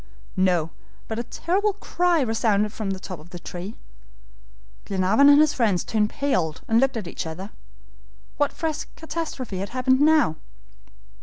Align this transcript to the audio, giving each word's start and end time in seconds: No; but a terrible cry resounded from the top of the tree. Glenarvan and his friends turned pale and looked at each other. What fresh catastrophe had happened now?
No; 0.35 0.71
but 1.07 1.19
a 1.19 1.23
terrible 1.23 1.73
cry 1.73 2.21
resounded 2.21 2.73
from 2.73 2.89
the 2.89 2.99
top 2.99 3.19
of 3.19 3.29
the 3.29 3.37
tree. 3.37 3.75
Glenarvan 4.85 5.29
and 5.29 5.39
his 5.39 5.53
friends 5.53 5.83
turned 5.83 6.09
pale 6.09 6.55
and 6.67 6.79
looked 6.79 6.97
at 6.97 7.07
each 7.07 7.27
other. 7.27 7.51
What 8.37 8.51
fresh 8.51 8.85
catastrophe 8.95 9.59
had 9.59 9.69
happened 9.69 10.01
now? 10.01 10.37